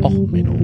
[0.00, 0.56] Och Menno.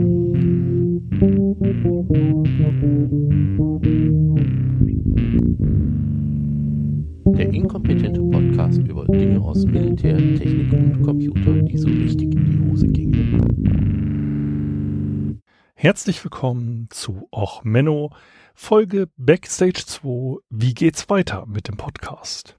[7.36, 12.70] Der inkompetente Podcast über Dinge aus Militär, Technik und Computer, die so richtig in die
[12.70, 13.42] Hose gingen.
[15.74, 18.10] Herzlich willkommen zu Och Menno,
[18.54, 20.38] Folge Backstage 2.
[20.50, 22.57] Wie geht's weiter mit dem Podcast?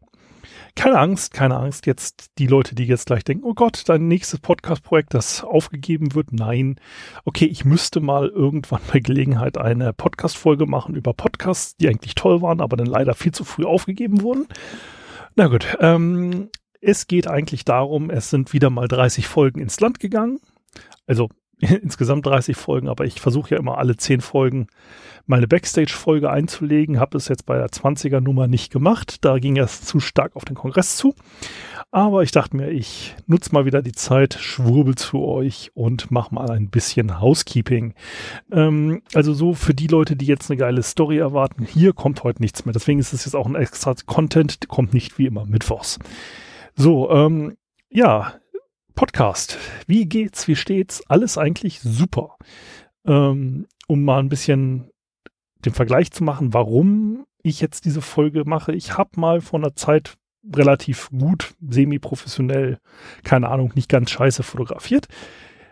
[0.79, 1.87] Keine Angst, keine Angst.
[1.87, 6.31] Jetzt die Leute, die jetzt gleich denken, oh Gott, dein nächstes Podcast-Projekt, das aufgegeben wird.
[6.31, 6.79] Nein.
[7.25, 12.41] Okay, ich müsste mal irgendwann bei Gelegenheit eine Podcast-Folge machen über Podcasts, die eigentlich toll
[12.41, 14.47] waren, aber dann leider viel zu früh aufgegeben wurden.
[15.35, 16.47] Na gut, ähm,
[16.79, 20.39] es geht eigentlich darum, es sind wieder mal 30 Folgen ins Land gegangen.
[21.05, 21.27] Also
[21.81, 24.67] insgesamt 30 Folgen, aber ich versuche ja immer alle 10 Folgen
[25.25, 26.99] meine Backstage-Folge einzulegen.
[26.99, 29.23] Habe es jetzt bei der 20er Nummer nicht gemacht.
[29.23, 31.13] Da ging es zu stark auf den Kongress zu.
[31.91, 36.33] Aber ich dachte mir, ich nutze mal wieder die Zeit, schwurbel zu euch und mache
[36.33, 37.93] mal ein bisschen Housekeeping.
[38.51, 42.41] Ähm, also so für die Leute, die jetzt eine geile Story erwarten, hier kommt heute
[42.41, 42.73] nichts mehr.
[42.73, 45.99] Deswegen ist es jetzt auch ein extra Content, kommt nicht wie immer mittwochs.
[46.75, 47.55] So, ähm,
[47.89, 48.33] ja,
[48.99, 49.57] Podcast.
[49.87, 50.49] Wie geht's?
[50.49, 51.01] Wie steht's?
[51.07, 52.35] Alles eigentlich super.
[53.07, 54.91] Ähm, um mal ein bisschen
[55.63, 58.73] den Vergleich zu machen, warum ich jetzt diese Folge mache.
[58.73, 60.17] Ich habe mal vor einer Zeit
[60.53, 62.79] relativ gut, semi-professionell,
[63.23, 65.07] keine Ahnung, nicht ganz scheiße fotografiert.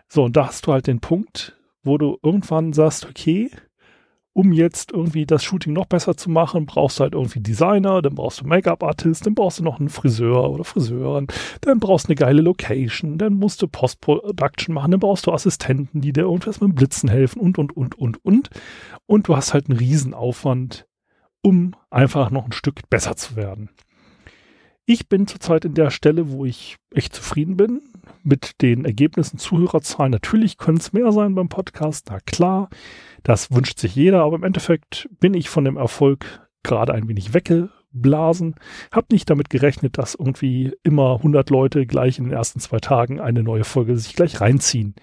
[0.08, 3.50] So, und da hast du halt den Punkt, wo du irgendwann sagst, okay,
[4.38, 8.14] um jetzt irgendwie das Shooting noch besser zu machen, brauchst du halt irgendwie Designer, dann
[8.14, 11.26] brauchst du Make-up-Artist, dann brauchst du noch einen Friseur oder Friseurin,
[11.62, 16.02] dann brauchst du eine geile Location, dann musst du Post-Production machen, dann brauchst du Assistenten,
[16.02, 18.50] die dir irgendwas mit Blitzen helfen und, und, und, und, und.
[19.06, 20.86] Und du hast halt einen Riesenaufwand,
[21.42, 23.70] um einfach noch ein Stück besser zu werden.
[24.90, 27.82] Ich bin zurzeit in der Stelle, wo ich echt zufrieden bin
[28.22, 30.10] mit den Ergebnissen, Zuhörerzahlen.
[30.10, 32.70] Natürlich können es mehr sein beim Podcast, na klar.
[33.22, 37.34] Das wünscht sich jeder, aber im Endeffekt bin ich von dem Erfolg gerade ein wenig
[37.34, 38.54] weggeblasen.
[38.90, 43.20] Hab nicht damit gerechnet, dass irgendwie immer 100 Leute gleich in den ersten zwei Tagen
[43.20, 44.94] eine neue Folge sich gleich reinziehen.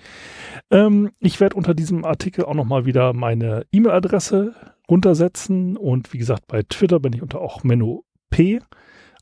[0.71, 4.55] Ähm, ich werde unter diesem Artikel auch nochmal wieder meine E-Mail-Adresse
[4.89, 8.61] runtersetzen und wie gesagt, bei Twitter bin ich unter auch Menno P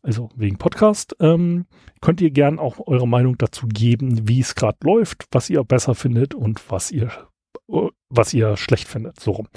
[0.04, 1.66] also wegen Podcast, ähm,
[2.02, 5.96] könnt ihr gern auch eure Meinung dazu geben, wie es gerade läuft, was ihr besser
[5.96, 7.12] findet und was ihr
[8.10, 9.20] was ihr schlecht findet.
[9.20, 9.48] So rum.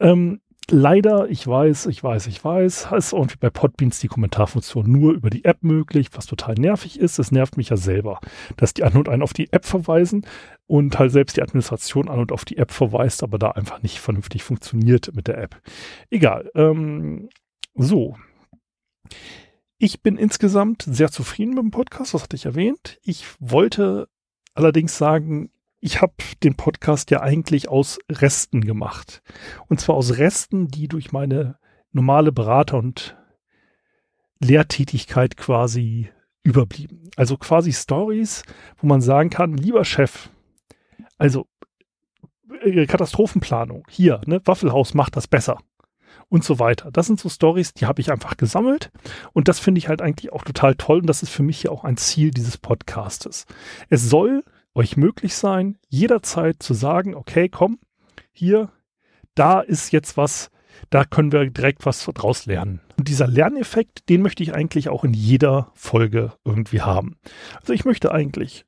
[0.00, 0.40] Ähm,
[0.70, 5.30] leider, ich weiß, ich weiß, ich weiß, ist irgendwie bei Podbeans die Kommentarfunktion nur über
[5.30, 7.18] die App möglich, was total nervig ist.
[7.18, 8.20] Es nervt mich ja selber,
[8.56, 10.26] dass die an und ein auf die App verweisen
[10.66, 13.98] und halt selbst die Administration an und auf die App verweist, aber da einfach nicht
[13.98, 15.60] vernünftig funktioniert mit der App.
[16.10, 16.50] Egal.
[16.54, 17.28] Ähm,
[17.74, 18.16] so.
[19.80, 22.98] Ich bin insgesamt sehr zufrieden mit dem Podcast, das hatte ich erwähnt.
[23.04, 24.08] Ich wollte
[24.54, 29.22] allerdings sagen, ich habe den Podcast ja eigentlich aus Resten gemacht.
[29.68, 31.58] Und zwar aus Resten, die durch meine
[31.92, 33.16] normale Berater- und
[34.40, 36.10] Lehrtätigkeit quasi
[36.42, 37.10] überblieben.
[37.14, 38.42] Also quasi Stories,
[38.78, 40.28] wo man sagen kann, lieber Chef,
[41.18, 41.46] also
[42.62, 45.60] äh, Katastrophenplanung, hier, ne, Waffelhaus macht das besser
[46.28, 46.90] und so weiter.
[46.90, 48.90] Das sind so Stories, die habe ich einfach gesammelt
[49.32, 51.70] und das finde ich halt eigentlich auch total toll und das ist für mich ja
[51.70, 53.46] auch ein Ziel dieses Podcastes.
[53.88, 54.44] Es soll
[54.74, 57.78] euch möglich sein, jederzeit zu sagen, okay, komm,
[58.32, 58.70] hier,
[59.34, 60.50] da ist jetzt was,
[60.90, 62.80] da können wir direkt was draus lernen.
[62.96, 67.16] Und dieser Lerneffekt, den möchte ich eigentlich auch in jeder Folge irgendwie haben.
[67.60, 68.66] Also ich möchte eigentlich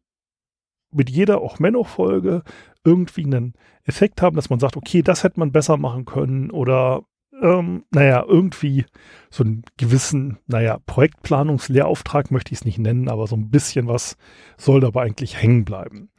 [0.93, 2.43] mit jeder auch Menno-Folge
[2.85, 3.55] irgendwie einen
[3.85, 7.03] Effekt haben, dass man sagt, okay, das hätte man besser machen können oder
[7.41, 8.85] ähm, naja, irgendwie
[9.31, 14.17] so einen gewissen, naja, Projektplanungslehrauftrag möchte ich es nicht nennen, aber so ein bisschen was
[14.57, 16.11] soll dabei eigentlich hängen bleiben.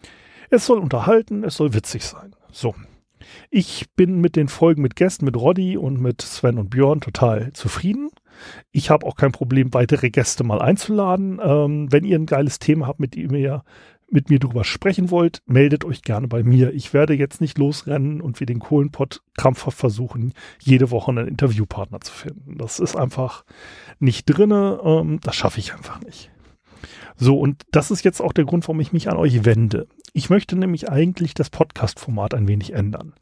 [0.49, 2.35] Es soll unterhalten, es soll witzig sein.
[2.51, 2.75] So.
[3.49, 7.53] Ich bin mit den Folgen mit Gästen, mit Roddy und mit Sven und Björn total
[7.53, 8.09] zufrieden.
[8.71, 11.39] Ich habe auch kein Problem, weitere Gäste mal einzuladen.
[11.41, 13.63] Ähm, wenn ihr ein geiles Thema habt, mit dem ihr
[14.11, 16.73] mit mir drüber sprechen wollt, meldet euch gerne bei mir.
[16.73, 22.01] Ich werde jetzt nicht losrennen und wie den Kohlenpott krampfhaft versuchen, jede Woche einen Interviewpartner
[22.01, 22.57] zu finden.
[22.57, 23.45] Das ist einfach
[23.99, 24.79] nicht drinne.
[24.83, 26.29] Ähm, das schaffe ich einfach nicht.
[27.15, 29.87] So, und das ist jetzt auch der Grund, warum ich mich an euch wende.
[30.13, 33.13] Ich möchte nämlich eigentlich das Podcast-Format ein wenig ändern.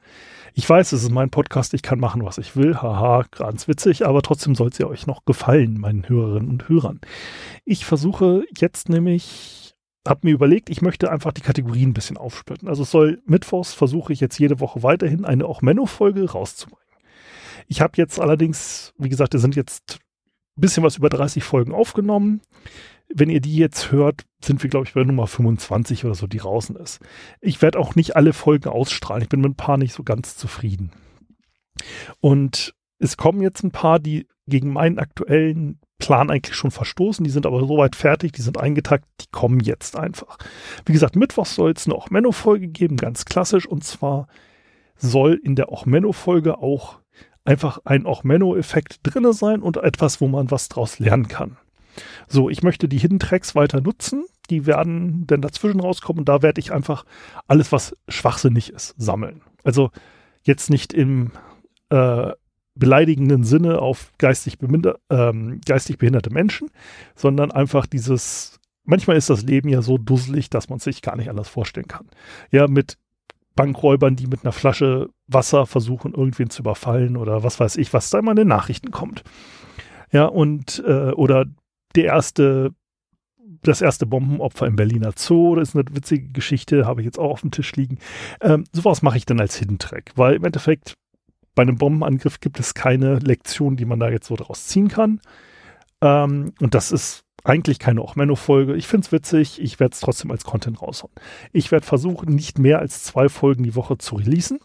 [0.54, 2.76] Ich weiß, es ist mein Podcast, ich kann machen, was ich will.
[2.76, 7.00] Haha, ganz witzig, aber trotzdem soll es ja euch noch gefallen, meinen Hörerinnen und Hörern.
[7.66, 9.69] Ich versuche jetzt nämlich
[10.10, 12.68] habe mir überlegt, ich möchte einfach die Kategorien ein bisschen aufsplitten.
[12.68, 16.84] Also es soll mittwochs versuche ich jetzt jede Woche weiterhin eine auch Menno-Folge rauszubringen.
[17.68, 20.00] Ich habe jetzt allerdings, wie gesagt, es sind jetzt
[20.58, 22.42] ein bisschen was über 30 Folgen aufgenommen.
[23.12, 26.38] wenn ihr die jetzt hört, sind wir, glaube ich, bei Nummer 25 oder so, die
[26.38, 27.00] draußen ist.
[27.42, 29.24] Ich werde auch nicht alle Folgen ausstrahlen.
[29.24, 30.92] Ich bin mit ein paar nicht so ganz zufrieden.
[32.20, 37.24] Und es kommen jetzt ein paar, die gegen meinen aktuellen Plan eigentlich schon verstoßen.
[37.24, 40.38] Die sind aber soweit fertig, die sind eingetakt, die kommen jetzt einfach.
[40.86, 43.66] Wie gesagt, Mittwoch soll es eine Ochmenno-Folge geben, ganz klassisch.
[43.66, 44.28] Und zwar
[44.96, 47.00] soll in der Ochmenno-Folge auch
[47.44, 51.58] einfach ein Ochmenno-Effekt drin sein und etwas, wo man was draus lernen kann.
[52.28, 54.26] So, ich möchte die Hidden Tracks weiter nutzen.
[54.50, 57.06] Die werden dann dazwischen rauskommen und da werde ich einfach
[57.48, 59.42] alles, was schwachsinnig ist, sammeln.
[59.64, 59.92] Also
[60.44, 61.32] jetzt nicht im
[61.90, 62.32] äh,
[62.80, 64.58] beleidigenden Sinne auf geistig,
[65.10, 66.70] ähm, geistig behinderte Menschen,
[67.16, 71.30] sondern einfach dieses, manchmal ist das Leben ja so dusselig, dass man sich gar nicht
[71.30, 72.08] anders vorstellen kann.
[72.52, 72.98] Ja, mit
[73.56, 78.10] Bankräubern, die mit einer Flasche Wasser versuchen, irgendwen zu überfallen oder was weiß ich, was
[78.10, 79.24] da immer in den Nachrichten kommt.
[80.12, 81.46] Ja, und äh, oder
[81.96, 82.72] der erste,
[83.62, 87.32] das erste Bombenopfer im Berliner Zoo, das ist eine witzige Geschichte, habe ich jetzt auch
[87.32, 87.98] auf dem Tisch liegen.
[88.42, 90.96] Ähm, sowas mache ich dann als Hidden Track, weil im Endeffekt
[91.60, 95.20] bei einem Bombenangriff gibt es keine Lektion, die man da jetzt so draus ziehen kann.
[96.00, 98.78] Ähm, und das ist eigentlich keine Ochmenno-Folge.
[98.78, 101.12] Ich finde es witzig, ich werde es trotzdem als Content raushauen.
[101.52, 104.60] Ich werde versuchen, nicht mehr als zwei Folgen die Woche zu releasen,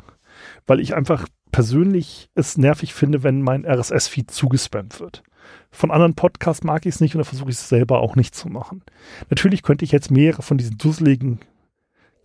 [0.69, 5.25] weil ich einfach persönlich es nervig finde, wenn mein RSS-Feed zugespammt wird.
[5.73, 8.37] Von anderen Podcasts mag ich es nicht und da versuche ich es selber auch nicht
[8.37, 8.85] zu machen.
[9.31, 11.41] Natürlich könnte ich jetzt mehrere von diesen dusseligen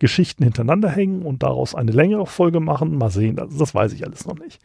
[0.00, 2.98] Geschichten hintereinander hängen und daraus eine längere Folge machen.
[2.98, 4.60] Mal sehen, das, das weiß ich alles noch nicht.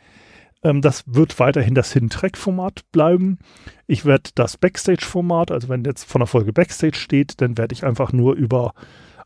[0.63, 3.37] Ähm, das wird weiterhin das Hidden Track Format bleiben.
[3.85, 7.73] Ich werde das Backstage Format, also wenn jetzt von der Folge Backstage steht, dann werde
[7.73, 8.73] ich einfach nur über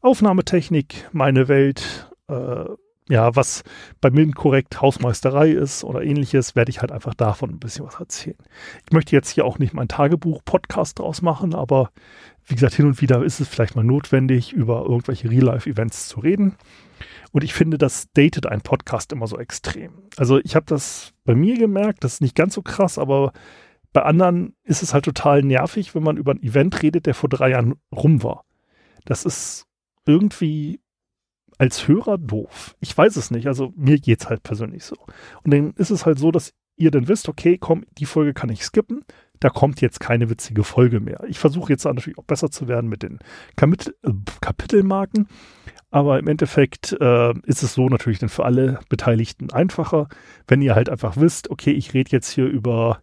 [0.01, 2.65] Aufnahmetechnik, meine Welt, äh,
[3.09, 3.63] ja, was
[4.01, 7.99] bei Milden korrekt Hausmeisterei ist oder ähnliches, werde ich halt einfach davon ein bisschen was
[7.99, 8.37] erzählen.
[8.85, 11.89] Ich möchte jetzt hier auch nicht mein Tagebuch-Podcast draus machen, aber
[12.45, 16.55] wie gesagt, hin und wieder ist es vielleicht mal notwendig, über irgendwelche Real-Life-Events zu reden.
[17.31, 19.91] Und ich finde, das datet ein Podcast immer so extrem.
[20.17, 23.33] Also ich habe das bei mir gemerkt, das ist nicht ganz so krass, aber
[23.91, 27.29] bei anderen ist es halt total nervig, wenn man über ein Event redet, der vor
[27.29, 28.45] drei Jahren rum war.
[29.05, 29.65] Das ist
[30.05, 30.79] irgendwie
[31.59, 32.75] als Hörer doof.
[32.79, 33.47] Ich weiß es nicht.
[33.47, 34.95] Also mir geht es halt persönlich so.
[35.43, 38.49] Und dann ist es halt so, dass ihr dann wisst, okay, komm, die Folge kann
[38.49, 39.01] ich skippen.
[39.41, 41.23] Da kommt jetzt keine witzige Folge mehr.
[41.27, 43.19] Ich versuche jetzt natürlich auch besser zu werden mit den
[43.57, 44.11] Kapitel, äh,
[44.41, 45.27] Kapitelmarken.
[45.91, 50.07] Aber im Endeffekt äh, ist es so natürlich dann für alle Beteiligten einfacher,
[50.47, 53.01] wenn ihr halt einfach wisst, okay, ich rede jetzt hier über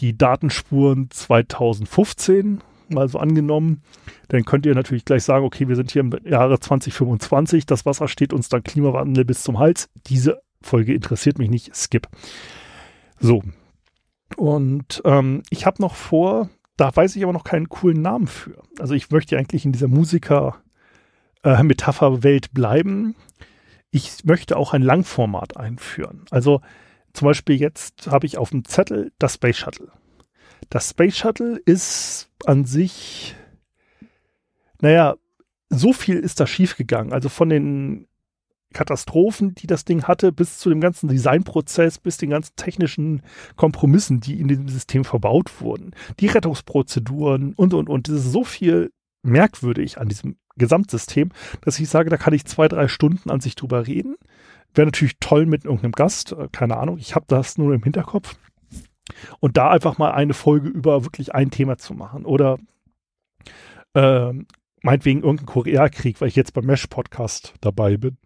[0.00, 2.60] die Datenspuren 2015
[2.90, 3.82] mal so angenommen,
[4.28, 8.08] dann könnt ihr natürlich gleich sagen, okay, wir sind hier im Jahre 2025, das Wasser
[8.08, 9.88] steht uns dann Klimawandel bis zum Hals.
[10.06, 12.08] Diese Folge interessiert mich nicht, skip.
[13.18, 13.42] So.
[14.36, 18.62] Und ähm, ich habe noch vor, da weiß ich aber noch keinen coolen Namen für.
[18.78, 23.14] Also ich möchte eigentlich in dieser Musiker-Metapher-Welt äh, bleiben.
[23.90, 26.24] Ich möchte auch ein Langformat einführen.
[26.30, 26.60] Also
[27.12, 29.92] zum Beispiel jetzt habe ich auf dem Zettel das Space Shuttle.
[30.70, 33.36] Das Space Shuttle ist an sich,
[34.80, 35.16] naja,
[35.68, 37.12] so viel ist da schiefgegangen.
[37.12, 38.08] Also von den
[38.72, 43.22] Katastrophen, die das Ding hatte, bis zu dem ganzen Designprozess, bis den ganzen technischen
[43.56, 48.08] Kompromissen, die in dem System verbaut wurden, die Rettungsprozeduren und, und, und.
[48.08, 48.92] Das ist so viel
[49.22, 51.30] merkwürdig an diesem Gesamtsystem,
[51.62, 54.16] dass ich sage, da kann ich zwei, drei Stunden an sich drüber reden.
[54.74, 58.36] Wäre natürlich toll mit irgendeinem Gast, äh, keine Ahnung, ich habe das nur im Hinterkopf.
[59.40, 62.24] Und da einfach mal eine Folge über wirklich ein Thema zu machen.
[62.24, 62.58] Oder
[63.94, 64.32] äh,
[64.82, 68.18] meinetwegen irgendein Koreakrieg, weil ich jetzt beim Mesh-Podcast dabei bin.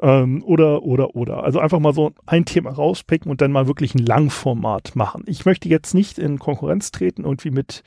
[0.00, 1.44] Ähm, oder, oder, oder.
[1.44, 5.22] Also einfach mal so ein Thema rauspicken und dann mal wirklich ein Langformat machen.
[5.26, 7.82] Ich möchte jetzt nicht in Konkurrenz treten, irgendwie mit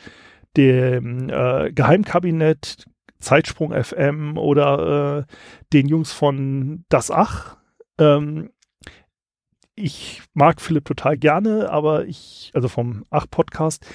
[0.56, 2.86] dem äh, Geheimkabinett,
[3.20, 5.34] Zeitsprung FM oder äh,
[5.74, 7.58] den Jungs von Das Ach.
[7.98, 8.50] Ähm,
[9.76, 13.86] ich mag Philipp total gerne, aber ich, also vom Ach-Podcast,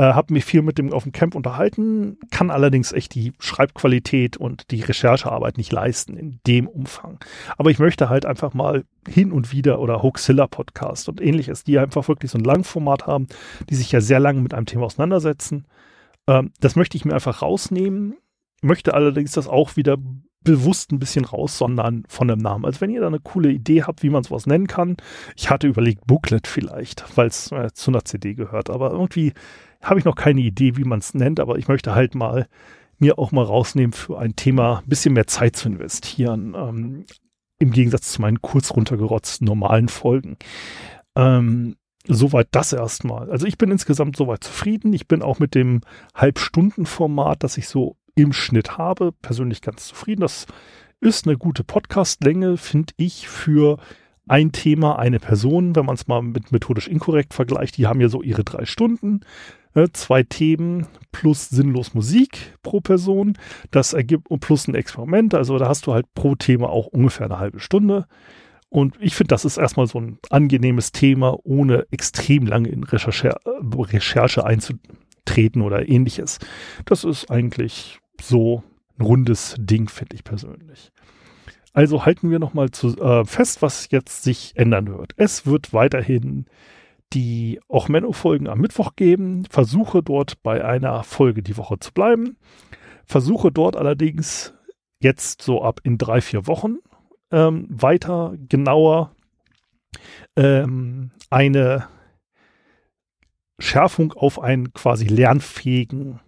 [0.00, 4.38] äh, habe mich viel mit dem auf dem Camp unterhalten, kann allerdings echt die Schreibqualität
[4.38, 7.18] und die Recherchearbeit nicht leisten in dem Umfang.
[7.58, 11.78] Aber ich möchte halt einfach mal hin und wieder oder Hoaxilla Podcast und ähnliches, die
[11.78, 13.26] einfach wirklich so ein Langformat haben,
[13.68, 15.66] die sich ja sehr lange mit einem Thema auseinandersetzen.
[16.26, 18.16] Ähm, das möchte ich mir einfach rausnehmen,
[18.62, 19.98] möchte allerdings das auch wieder
[20.42, 22.64] bewusst ein bisschen raussondern von dem Namen.
[22.64, 24.96] Also wenn ihr da eine coole Idee habt, wie man sowas nennen kann.
[25.36, 28.70] Ich hatte überlegt Booklet vielleicht, weil es äh, zu einer CD gehört.
[28.70, 29.32] Aber irgendwie
[29.82, 31.40] habe ich noch keine Idee, wie man es nennt.
[31.40, 32.46] Aber ich möchte halt mal
[32.98, 36.54] mir auch mal rausnehmen, für ein Thema ein bisschen mehr Zeit zu investieren.
[36.56, 37.04] Ähm,
[37.58, 40.36] Im Gegensatz zu meinen kurz runtergerotzten normalen Folgen.
[41.16, 43.30] Ähm, soweit das erstmal.
[43.30, 44.92] Also ich bin insgesamt soweit zufrieden.
[44.92, 45.80] Ich bin auch mit dem
[46.14, 50.20] Halbstundenformat, das ich so im Schnitt habe, persönlich ganz zufrieden.
[50.22, 50.46] Das
[51.00, 53.78] ist eine gute Podcastlänge, finde ich, für
[54.28, 58.08] ein Thema, eine Person, wenn man es mal mit methodisch inkorrekt vergleicht, die haben ja
[58.08, 59.20] so ihre drei Stunden,
[59.74, 63.36] äh, zwei Themen plus sinnlos Musik pro Person.
[63.70, 67.38] Das ergibt plus ein Experiment, also da hast du halt pro Thema auch ungefähr eine
[67.38, 68.06] halbe Stunde.
[68.68, 73.34] Und ich finde, das ist erstmal so ein angenehmes Thema, ohne extrem lange in Recherche,
[73.44, 74.46] Recherche
[75.30, 76.38] einzutreten oder ähnliches.
[76.84, 78.62] Das ist eigentlich so
[78.98, 80.92] ein rundes Ding, finde ich persönlich.
[81.72, 85.12] Also halten wir nochmal äh, fest, was jetzt sich ändern wird.
[85.16, 86.46] Es wird weiterhin
[87.12, 89.44] die Ochmeno-Folgen am Mittwoch geben.
[89.48, 92.36] Versuche dort bei einer Folge die Woche zu bleiben.
[93.04, 94.52] Versuche dort allerdings
[95.00, 96.78] jetzt so ab in drei, vier Wochen
[97.30, 99.14] ähm, weiter genauer
[100.36, 101.86] ähm, eine
[103.60, 106.20] Schärfung auf einen quasi lernfähigen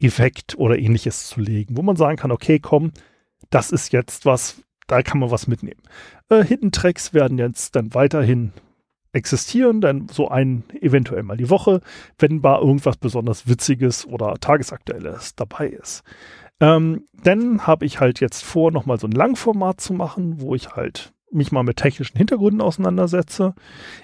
[0.00, 2.92] Effekt oder ähnliches zu legen, wo man sagen kann, okay, komm,
[3.50, 5.82] das ist jetzt was, da kann man was mitnehmen.
[6.28, 8.52] Äh, Hidden Tracks werden jetzt dann weiterhin
[9.12, 11.80] existieren, dann so ein eventuell mal die Woche,
[12.18, 16.02] wenn mal irgendwas besonders Witziges oder Tagesaktuelles dabei ist.
[16.60, 20.70] Ähm, dann habe ich halt jetzt vor, nochmal so ein Langformat zu machen, wo ich
[20.70, 23.54] halt mich mal mit technischen Hintergründen auseinandersetze.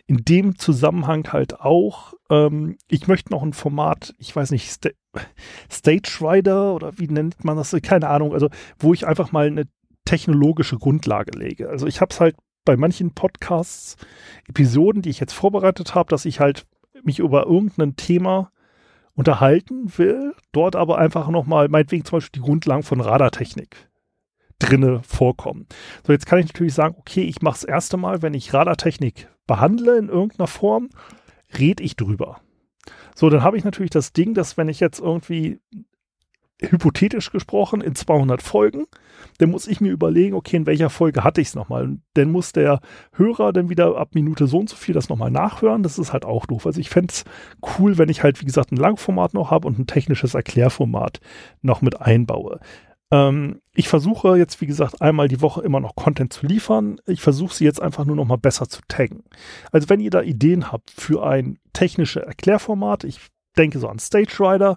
[0.07, 4.91] In dem Zusammenhang halt auch, ähm, ich möchte noch ein Format, ich weiß nicht, Sta
[5.71, 9.65] Stage Rider oder wie nennt man das, keine Ahnung, also wo ich einfach mal eine
[10.05, 11.69] technologische Grundlage lege.
[11.69, 13.97] Also ich habe es halt bei manchen Podcasts,
[14.49, 16.67] Episoden, die ich jetzt vorbereitet habe, dass ich halt
[17.05, 18.51] mich über irgendein Thema
[19.15, 23.89] unterhalten will, dort aber einfach nochmal, meinetwegen zum Beispiel die Grundlagen von Radartechnik
[24.59, 25.67] drinne vorkommen.
[26.07, 29.29] So, jetzt kann ich natürlich sagen, okay, ich mache das erste Mal, wenn ich Radartechnik
[29.47, 30.91] behandle in irgendeiner Form,
[31.59, 32.41] rede ich drüber.
[33.15, 35.61] So, dann habe ich natürlich das Ding, dass wenn ich jetzt irgendwie
[36.61, 38.87] hypothetisch gesprochen in 200 Folgen,
[39.39, 41.99] dann muss ich mir überlegen, okay, in welcher Folge hatte ich es nochmal.
[42.15, 42.81] Dann muss der
[43.13, 45.83] Hörer dann wieder ab Minute so und so viel das nochmal nachhören.
[45.83, 46.67] Das ist halt auch doof.
[46.67, 47.25] Also ich fände es
[47.79, 51.21] cool, wenn ich halt, wie gesagt, ein Langformat noch habe und ein technisches Erklärformat
[51.63, 52.61] noch mit einbaue.
[53.15, 57.01] Ähm, ich versuche jetzt, wie gesagt, einmal die Woche immer noch Content zu liefern.
[57.07, 59.23] Ich versuche sie jetzt einfach nur noch mal besser zu taggen.
[59.71, 63.21] Also wenn ihr da Ideen habt für ein technisches Erklärformat, ich
[63.57, 64.77] denke so an Stage Rider,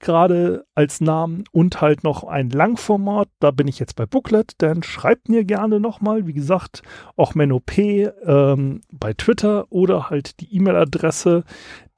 [0.00, 3.28] gerade als Namen und halt noch ein Langformat.
[3.38, 6.82] Da bin ich jetzt bei Booklet, dann schreibt mir gerne nochmal, wie gesagt,
[7.16, 11.44] auch MenOP ähm, bei Twitter oder halt die E-Mail-Adresse,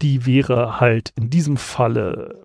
[0.03, 2.44] die wäre halt in diesem Falle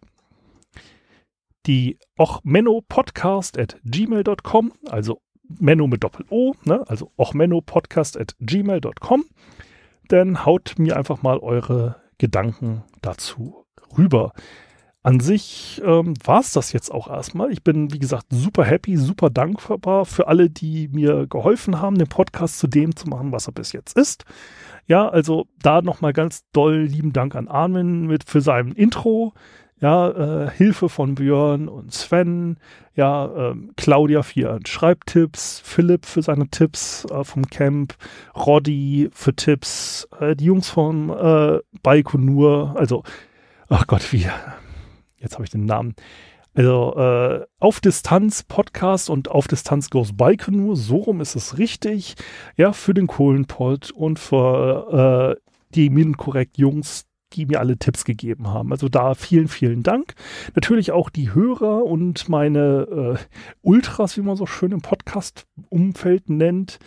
[1.66, 6.84] die ochmenopodcast at gmail.com, also Menno mit Doppel-O, ne?
[6.88, 9.26] also ochmenopodcast at gmail.com.
[10.08, 13.66] Dann haut mir einfach mal eure Gedanken dazu
[13.98, 14.34] rüber
[15.02, 17.52] an sich ähm, war es das jetzt auch erstmal.
[17.52, 22.10] Ich bin, wie gesagt, super happy, super dankbar für alle, die mir geholfen haben, den
[22.10, 24.26] Podcast zu dem zu machen, was er bis jetzt ist.
[24.88, 29.34] Ja, also da nochmal ganz doll lieben Dank an Armin mit für sein Intro.
[29.82, 32.58] Ja, äh, Hilfe von Björn und Sven.
[32.96, 37.96] Ja, äh, Claudia für ihren Schreibtipps, Philipp für seine Tipps äh, vom Camp,
[38.36, 43.04] Roddy für Tipps, äh, die Jungs von äh, Baikonur, also,
[43.70, 44.28] ach Gott, wie
[45.20, 45.96] jetzt habe ich den Namen.
[46.56, 52.16] Also äh, auf Distanz Podcast und auf Distanz Goes Baikonur, so rum ist es richtig.
[52.58, 58.48] Ja, für den Kohlenpott und für äh, die Minenkorrekt Jungs, die mir alle Tipps gegeben
[58.48, 58.72] haben.
[58.72, 60.16] Also da vielen, vielen Dank.
[60.56, 63.18] Natürlich auch die Hörer und meine äh,
[63.62, 66.80] Ultras, wie man so schön im Podcast-Umfeld nennt,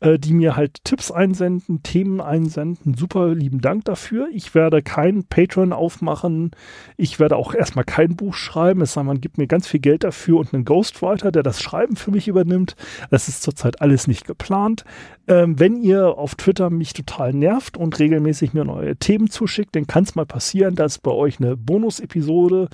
[0.00, 2.94] äh, die mir halt Tipps einsenden, Themen einsenden.
[2.94, 4.28] Super lieben Dank dafür.
[4.32, 6.52] Ich werde kein Patreon aufmachen.
[6.96, 8.80] Ich werde auch erstmal kein Buch schreiben.
[8.80, 11.96] Es sei man gibt mir ganz viel Geld dafür und einen Ghostwriter, der das Schreiben
[11.96, 12.76] für mich übernimmt.
[13.10, 14.84] Das ist zurzeit alles nicht geplant.
[15.28, 19.86] Ähm, wenn ihr auf Twitter mich total nervt und regelmäßig mir neue Themen zuschickt, dann
[19.90, 22.68] kann es mal passieren, dass bei euch eine Bonus-Episode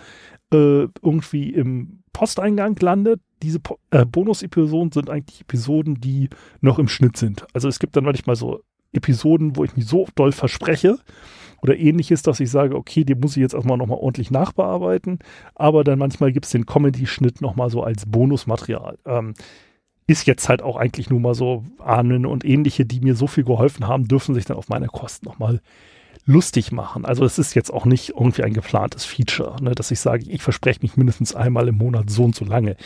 [0.52, 3.22] äh, irgendwie im Posteingang landet.
[3.42, 6.28] Diese po äh, Bonus-Episoden sind eigentlich Episoden, die
[6.60, 7.46] noch im Schnitt sind.
[7.54, 8.60] Also es gibt dann manchmal so
[8.92, 10.98] Episoden, wo ich mich so doll verspreche
[11.62, 15.20] oder ähnliches, dass ich sage, okay, die muss ich jetzt erstmal nochmal ordentlich nachbearbeiten.
[15.54, 18.98] Aber dann manchmal gibt es den Comedy-Schnitt nochmal so als Bonusmaterial.
[19.06, 19.32] Ähm,
[20.06, 23.44] ist jetzt halt auch eigentlich nur mal so Ahnen und ähnliche, die mir so viel
[23.44, 25.62] geholfen haben, dürfen sich dann auf meine Kosten nochmal
[26.26, 27.04] lustig machen.
[27.04, 30.42] Also es ist jetzt auch nicht irgendwie ein geplantes Feature, ne, dass ich sage, ich
[30.42, 32.76] verspreche mich mindestens einmal im Monat so und so lange.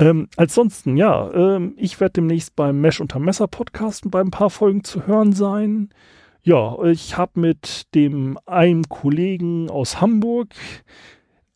[0.00, 4.50] Ähm, ansonsten, ja, ähm, ich werde demnächst beim Mesh unter Messer Podcasten bei ein paar
[4.50, 5.90] Folgen zu hören sein.
[6.42, 10.48] Ja, ich habe mit dem einem Kollegen aus Hamburg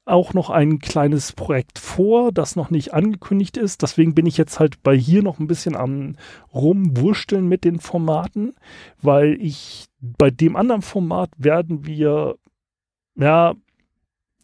[0.07, 3.83] auch noch ein kleines Projekt vor, das noch nicht angekündigt ist.
[3.83, 6.15] Deswegen bin ich jetzt halt bei hier noch ein bisschen am
[6.55, 8.55] rumwursteln mit den Formaten,
[9.03, 12.37] weil ich bei dem anderen Format werden wir
[13.17, 13.55] ja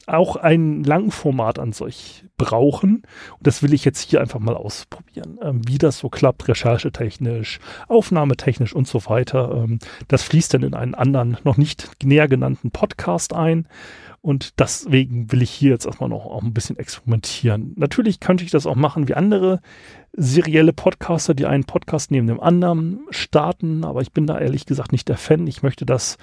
[0.06, 3.02] auch ein Langformat an solch brauchen.
[3.38, 7.60] Und das will ich jetzt hier einfach mal ausprobieren, ähm, wie das so klappt, recherchetechnisch,
[7.86, 9.62] aufnahmetechnisch und so weiter.
[9.62, 9.78] Ähm,
[10.08, 13.68] das fließt dann in einen anderen, noch nicht näher genannten Podcast ein.
[14.22, 17.72] Und deswegen will ich hier jetzt erstmal noch auch ein bisschen experimentieren.
[17.76, 19.60] Natürlich könnte ich das auch machen wie andere
[20.12, 24.92] serielle Podcaster, die einen Podcast neben dem anderen starten, aber ich bin da ehrlich gesagt
[24.92, 25.48] nicht der Fan.
[25.48, 26.18] Ich möchte das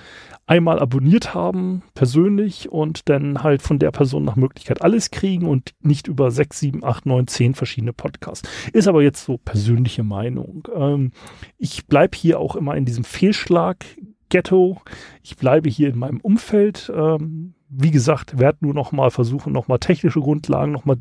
[0.47, 5.73] einmal abonniert haben, persönlich, und dann halt von der Person nach Möglichkeit alles kriegen und
[5.81, 8.47] nicht über sechs, sieben, acht, neun, zehn verschiedene Podcasts.
[8.71, 10.65] Ist aber jetzt so persönliche Meinung.
[10.73, 11.11] Ähm,
[11.57, 13.83] ich bleibe hier auch immer in diesem Fehlschlag
[14.29, 14.79] Ghetto.
[15.21, 16.91] Ich bleibe hier in meinem Umfeld.
[16.95, 20.97] Ähm, wie gesagt, werde nur noch mal versuchen, noch mal technische Grundlagen noch mal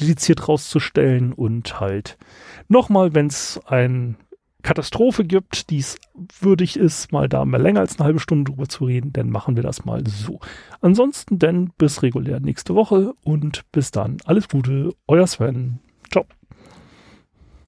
[0.00, 2.16] dediziert rauszustellen und halt
[2.68, 4.14] noch mal, wenn es eine
[4.62, 5.96] Katastrophe gibt, die es
[6.40, 9.56] würdig ist, mal da mal länger als eine halbe Stunde drüber zu reden, dann machen
[9.56, 10.40] wir das mal so.
[10.80, 14.16] Ansonsten denn bis regulär nächste Woche und bis dann.
[14.24, 15.80] Alles Gute, euer Sven.